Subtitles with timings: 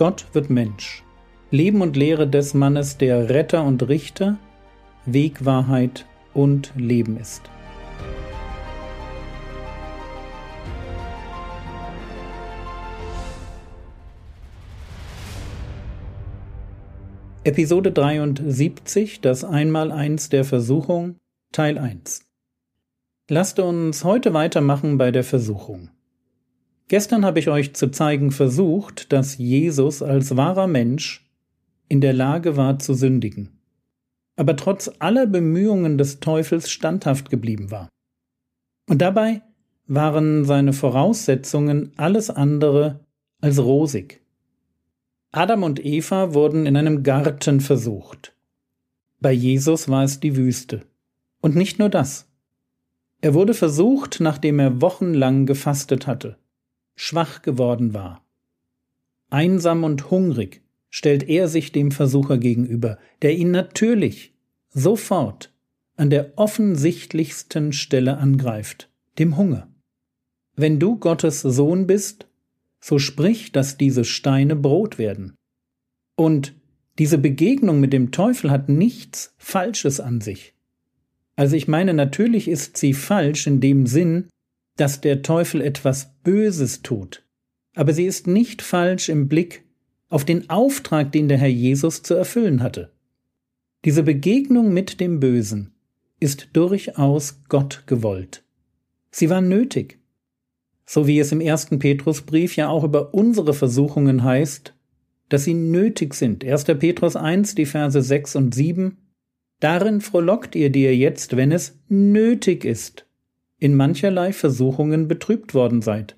[0.00, 1.04] Gott wird Mensch.
[1.50, 4.38] Leben und Lehre des Mannes, der Retter und Richter,
[5.04, 7.42] Weg, Wahrheit und Leben ist.
[17.44, 21.16] Episode 73, das Einmaleins der Versuchung,
[21.52, 22.24] Teil 1.
[23.28, 25.90] Lasst uns heute weitermachen bei der Versuchung.
[26.90, 31.24] Gestern habe ich euch zu zeigen versucht, dass Jesus als wahrer Mensch
[31.88, 33.60] in der Lage war zu sündigen,
[34.34, 37.88] aber trotz aller Bemühungen des Teufels standhaft geblieben war.
[38.88, 39.40] Und dabei
[39.86, 42.98] waren seine Voraussetzungen alles andere
[43.40, 44.20] als rosig.
[45.30, 48.34] Adam und Eva wurden in einem Garten versucht.
[49.20, 50.80] Bei Jesus war es die Wüste.
[51.40, 52.26] Und nicht nur das.
[53.20, 56.39] Er wurde versucht, nachdem er wochenlang gefastet hatte,
[57.00, 58.22] schwach geworden war.
[59.30, 64.34] Einsam und hungrig stellt er sich dem Versucher gegenüber, der ihn natürlich
[64.68, 65.50] sofort
[65.96, 69.72] an der offensichtlichsten Stelle angreift, dem Hunger.
[70.56, 72.26] Wenn du Gottes Sohn bist,
[72.80, 75.34] so sprich, dass diese Steine Brot werden.
[76.16, 76.54] Und
[76.98, 80.54] diese Begegnung mit dem Teufel hat nichts Falsches an sich.
[81.34, 84.28] Also ich meine, natürlich ist sie falsch in dem Sinn,
[84.80, 87.24] dass der Teufel etwas Böses tut.
[87.74, 89.64] Aber sie ist nicht falsch im Blick
[90.08, 92.92] auf den Auftrag, den der Herr Jesus zu erfüllen hatte.
[93.84, 95.72] Diese Begegnung mit dem Bösen
[96.18, 98.42] ist durchaus Gott gewollt.
[99.10, 100.00] Sie war nötig
[100.90, 104.74] so wie es im ersten Petrusbrief ja auch über unsere Versuchungen heißt,
[105.28, 106.44] dass sie nötig sind.
[106.44, 106.64] 1.
[106.64, 108.96] Petrus 1, die Verse 6 und 7.
[109.60, 113.06] Darin frohlockt ihr dir jetzt, wenn es nötig ist,
[113.60, 116.16] in mancherlei Versuchungen betrübt worden seid,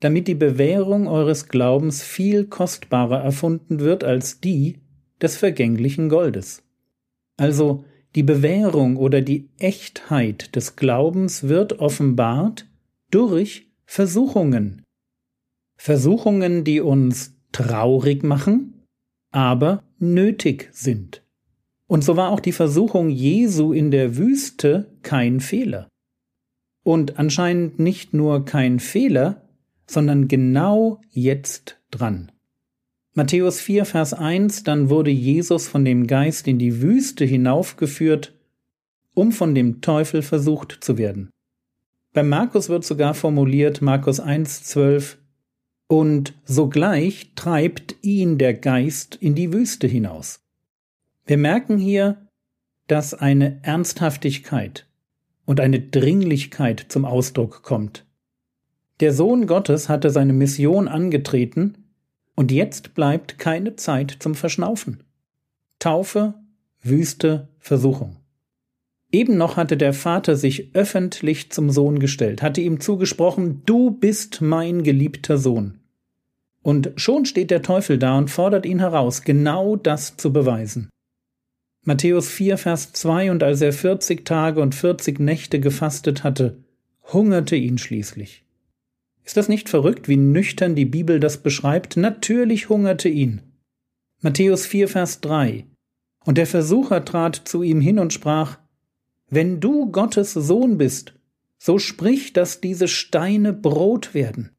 [0.00, 4.80] damit die Bewährung eures Glaubens viel kostbarer erfunden wird als die
[5.22, 6.62] des vergänglichen Goldes.
[7.36, 12.66] Also die Bewährung oder die Echtheit des Glaubens wird offenbart
[13.10, 14.82] durch Versuchungen.
[15.76, 18.82] Versuchungen, die uns traurig machen,
[19.30, 21.22] aber nötig sind.
[21.86, 25.88] Und so war auch die Versuchung Jesu in der Wüste kein Fehler.
[26.84, 29.42] Und anscheinend nicht nur kein Fehler,
[29.86, 32.30] sondern genau jetzt dran.
[33.14, 38.34] Matthäus 4, Vers 1, dann wurde Jesus von dem Geist in die Wüste hinaufgeführt,
[39.14, 41.30] um von dem Teufel versucht zu werden.
[42.12, 45.16] Bei Markus wird sogar formuliert, Markus 1,12,
[45.86, 50.40] und sogleich treibt ihn der Geist in die Wüste hinaus.
[51.26, 52.28] Wir merken hier,
[52.86, 54.86] dass eine Ernsthaftigkeit
[55.46, 58.04] und eine Dringlichkeit zum Ausdruck kommt.
[59.00, 61.78] Der Sohn Gottes hatte seine Mission angetreten,
[62.36, 65.04] und jetzt bleibt keine Zeit zum Verschnaufen.
[65.78, 66.34] Taufe,
[66.82, 68.16] Wüste, Versuchung.
[69.12, 74.40] Eben noch hatte der Vater sich öffentlich zum Sohn gestellt, hatte ihm zugesprochen, du bist
[74.40, 75.78] mein geliebter Sohn.
[76.62, 80.88] Und schon steht der Teufel da und fordert ihn heraus, genau das zu beweisen.
[81.86, 86.56] Matthäus 4, Vers 2 Und als er vierzig Tage und vierzig Nächte gefastet hatte,
[87.12, 88.44] hungerte ihn schließlich.
[89.22, 91.98] Ist das nicht verrückt, wie nüchtern die Bibel das beschreibt?
[91.98, 93.42] Natürlich hungerte ihn.
[94.22, 95.66] Matthäus 4, Vers 3
[96.24, 98.58] Und der Versucher trat zu ihm hin und sprach,
[99.28, 101.14] wenn du Gottes Sohn bist,
[101.58, 104.50] so sprich, dass diese Steine Brot werden.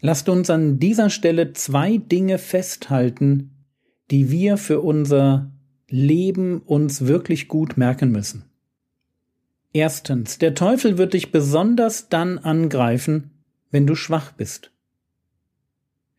[0.00, 3.64] Lasst uns an dieser Stelle zwei Dinge festhalten,
[4.10, 5.52] die wir für unser
[5.90, 8.44] Leben uns wirklich gut merken müssen.
[9.72, 13.30] Erstens, der Teufel wird dich besonders dann angreifen,
[13.70, 14.72] wenn du schwach bist.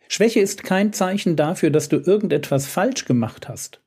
[0.08, 3.82] Schwäche ist kein Zeichen dafür, dass du irgendetwas falsch gemacht hast.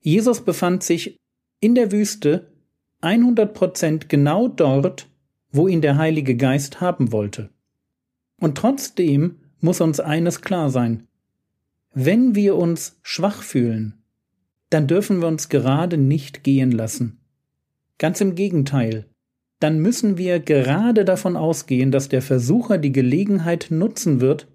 [0.00, 1.16] Jesus befand sich
[1.60, 2.52] in der Wüste
[3.00, 5.08] 100 Prozent genau dort,
[5.52, 7.50] wo ihn der Heilige Geist haben wollte.
[8.40, 11.06] Und trotzdem muss uns eines klar sein.
[11.92, 13.97] Wenn wir uns schwach fühlen,
[14.70, 17.20] dann dürfen wir uns gerade nicht gehen lassen.
[17.98, 19.06] Ganz im Gegenteil,
[19.60, 24.46] dann müssen wir gerade davon ausgehen, dass der Versucher die Gelegenheit nutzen wird,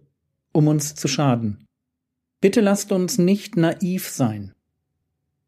[0.54, 1.66] um uns zu schaden.
[2.40, 4.54] Bitte lasst uns nicht naiv sein.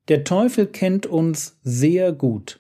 [0.08, 2.60] Der Teufel kennt uns sehr gut.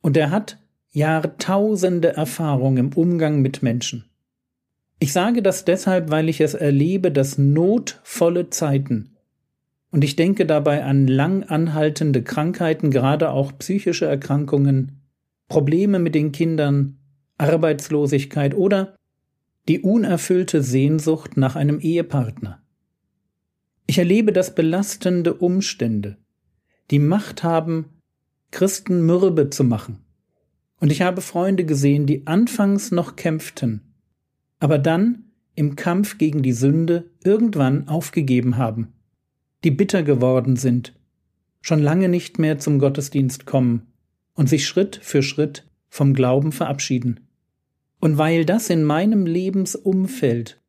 [0.00, 0.58] Und er hat
[0.90, 4.04] Jahrtausende Erfahrung im Umgang mit Menschen.
[5.00, 9.13] Ich sage das deshalb, weil ich es erlebe, dass notvolle Zeiten,
[9.94, 15.02] und ich denke dabei an lang anhaltende Krankheiten, gerade auch psychische Erkrankungen,
[15.46, 16.98] Probleme mit den Kindern,
[17.38, 18.96] Arbeitslosigkeit oder
[19.68, 22.60] die unerfüllte Sehnsucht nach einem Ehepartner.
[23.86, 26.18] Ich erlebe, dass belastende Umstände
[26.90, 27.84] die Macht haben,
[28.50, 30.00] Christen mürbe zu machen.
[30.80, 33.94] Und ich habe Freunde gesehen, die anfangs noch kämpften,
[34.58, 38.88] aber dann im Kampf gegen die Sünde irgendwann aufgegeben haben,
[39.64, 40.94] die bitter geworden sind,
[41.60, 43.86] schon lange nicht mehr zum Gottesdienst kommen
[44.34, 47.20] und sich Schritt für Schritt vom Glauben verabschieden.
[48.00, 50.60] Und weil das in meinem Lebensumfeld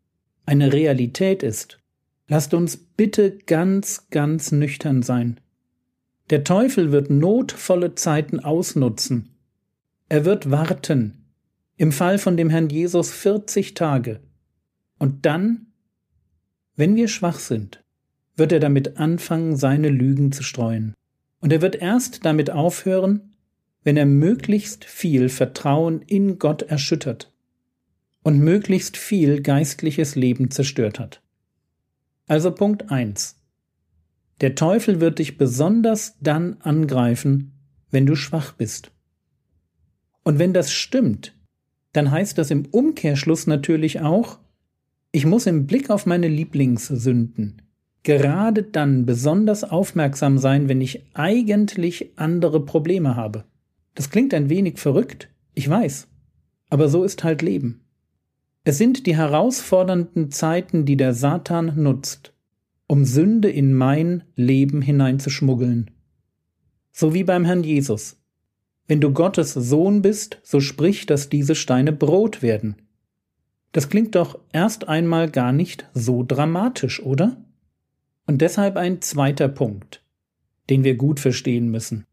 [0.45, 1.79] eine Realität ist,
[2.27, 5.39] lasst uns bitte ganz, ganz nüchtern sein.
[6.29, 9.35] Der Teufel wird notvolle Zeiten ausnutzen.
[10.07, 11.25] Er wird warten,
[11.77, 14.21] im Fall von dem Herrn Jesus 40 Tage.
[14.97, 15.67] Und dann,
[16.75, 17.84] wenn wir schwach sind,
[18.35, 20.93] wird er damit anfangen, seine Lügen zu streuen.
[21.39, 23.35] Und er wird erst damit aufhören,
[23.83, 27.31] wenn er möglichst viel Vertrauen in Gott erschüttert
[28.23, 31.21] und möglichst viel geistliches Leben zerstört hat.
[32.27, 33.37] Also Punkt eins:
[34.41, 37.51] Der Teufel wird dich besonders dann angreifen,
[37.91, 38.91] wenn du schwach bist.
[40.23, 41.35] Und wenn das stimmt,
[41.93, 44.39] dann heißt das im Umkehrschluss natürlich auch,
[45.11, 47.61] ich muss im Blick auf meine Lieblingssünden
[48.05, 53.43] gerade dann besonders aufmerksam sein, wenn ich eigentlich andere Probleme habe.
[53.95, 56.07] Das klingt ein wenig verrückt, ich weiß,
[56.69, 57.81] aber so ist halt Leben.
[58.63, 62.33] Es sind die herausfordernden Zeiten, die der Satan nutzt,
[62.87, 65.91] um Sünde in mein Leben hineinzuschmuggeln.
[66.91, 68.21] So wie beim Herrn Jesus.
[68.87, 72.75] Wenn du Gottes Sohn bist, so sprich, dass diese Steine Brot werden.
[73.71, 77.37] Das klingt doch erst einmal gar nicht so dramatisch, oder?
[78.27, 80.03] Und deshalb ein zweiter Punkt,
[80.69, 82.05] den wir gut verstehen müssen.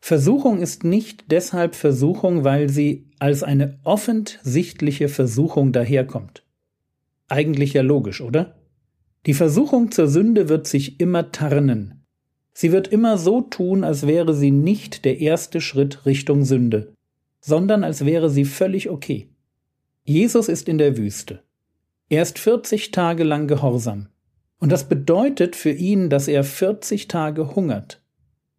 [0.00, 6.44] Versuchung ist nicht deshalb Versuchung, weil sie als eine offensichtliche Versuchung daherkommt.
[7.28, 8.56] Eigentlich ja logisch, oder?
[9.26, 12.04] Die Versuchung zur Sünde wird sich immer tarnen.
[12.52, 16.94] Sie wird immer so tun, als wäre sie nicht der erste Schritt Richtung Sünde,
[17.40, 19.28] sondern als wäre sie völlig okay.
[20.04, 21.42] Jesus ist in der Wüste.
[22.08, 24.08] Er ist 40 Tage lang gehorsam.
[24.58, 28.00] Und das bedeutet für ihn, dass er 40 Tage hungert.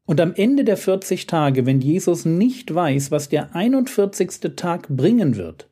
[0.05, 4.55] Und am Ende der 40 Tage, wenn Jesus nicht weiß, was der 41.
[4.55, 5.69] Tag bringen wird,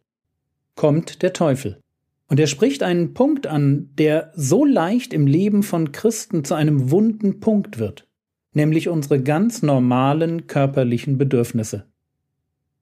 [0.75, 1.80] kommt der Teufel.
[2.27, 6.89] Und er spricht einen Punkt an, der so leicht im Leben von Christen zu einem
[6.92, 8.07] wunden Punkt wird,
[8.51, 11.86] nämlich unsere ganz normalen körperlichen Bedürfnisse.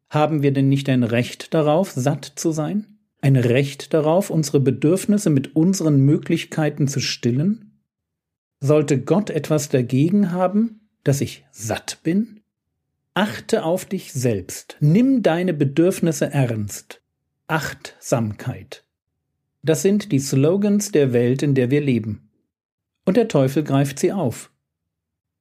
[0.10, 2.93] Haben wir denn nicht ein Recht darauf, satt zu sein?
[3.24, 7.80] Ein Recht darauf, unsere Bedürfnisse mit unseren Möglichkeiten zu stillen?
[8.60, 12.42] Sollte Gott etwas dagegen haben, dass ich satt bin?
[13.14, 14.76] Achte auf dich selbst.
[14.82, 17.02] Nimm deine Bedürfnisse ernst.
[17.48, 18.84] Achtsamkeit.
[19.62, 22.30] Das sind die Slogans der Welt, in der wir leben.
[23.06, 24.52] Und der Teufel greift sie auf.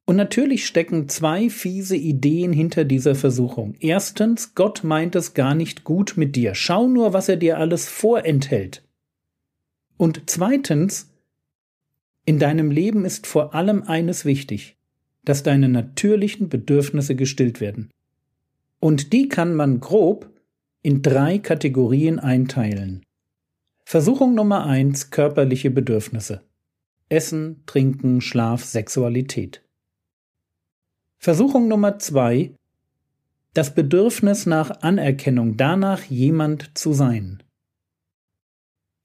[0.05, 3.75] Und natürlich stecken zwei fiese Ideen hinter dieser Versuchung.
[3.79, 6.55] Erstens, Gott meint es gar nicht gut mit dir.
[6.55, 8.83] Schau nur, was er dir alles vorenthält.
[9.97, 11.09] Und zweitens,
[12.25, 14.77] in deinem Leben ist vor allem eines wichtig
[15.25, 17.89] dass deine natürlichen Bedürfnisse gestillt werden.
[18.79, 20.29] Und die kann man grob
[20.81, 23.03] in drei Kategorien einteilen.
[23.85, 26.41] Versuchung Nummer eins körperliche Bedürfnisse.
[27.09, 29.62] Essen, Trinken, Schlaf, Sexualität.
[31.23, 32.51] Versuchung Nummer zwei
[33.53, 37.41] das Bedürfnis nach Anerkennung, danach jemand zu sein.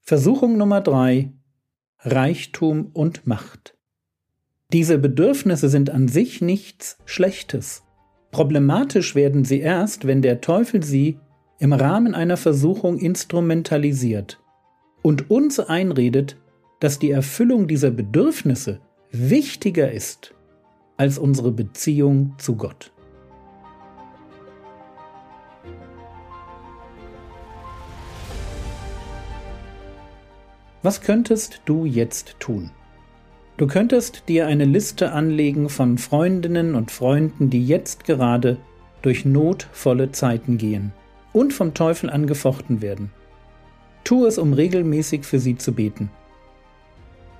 [0.01, 1.31] Versuchung Nummer drei
[1.99, 3.77] Reichtum und Macht.
[4.73, 7.83] Diese Bedürfnisse sind an sich nichts Schlechtes.
[8.31, 11.17] Problematisch werden sie erst, wenn der Teufel sie
[11.57, 14.43] im Rahmen einer Versuchung instrumentalisiert
[15.01, 16.35] und uns einredet,
[16.81, 20.35] dass die Erfüllung dieser Bedürfnisse wichtiger ist
[20.99, 22.91] als unsere Beziehung zu Gott.
[30.83, 32.71] Was könntest du jetzt tun?
[33.55, 38.57] Du könntest dir eine Liste anlegen von Freundinnen und Freunden, die jetzt gerade
[39.01, 40.91] durch notvolle Zeiten gehen
[41.31, 43.09] und vom Teufel angefochten werden.
[44.03, 46.11] Tu es, um regelmäßig für sie zu beten.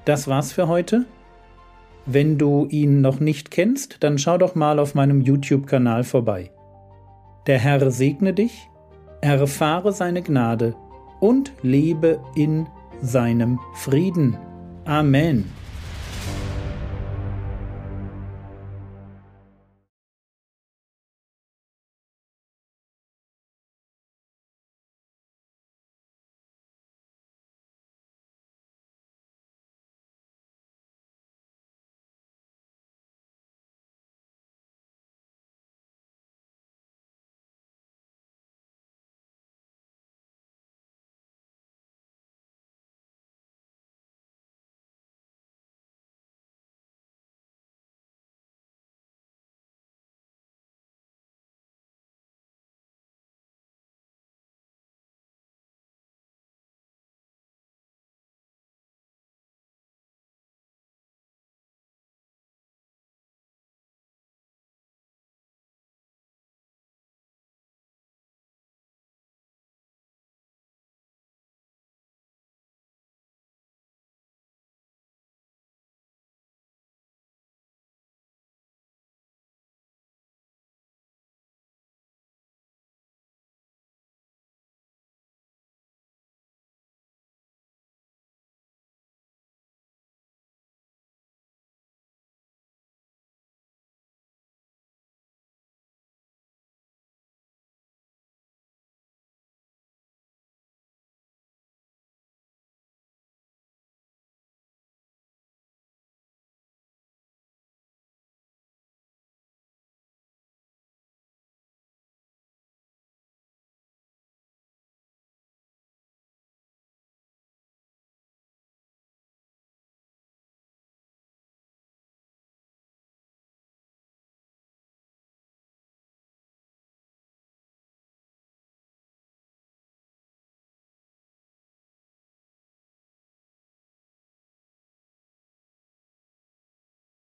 [0.06, 1.06] Das war's für heute.
[2.12, 6.50] Wenn du ihn noch nicht kennst, dann schau doch mal auf meinem YouTube-Kanal vorbei.
[7.46, 8.68] Der Herr segne dich,
[9.22, 10.76] erfahre seine Gnade
[11.20, 12.66] und lebe in
[13.00, 14.36] seinem Frieden.
[14.86, 15.52] Amen.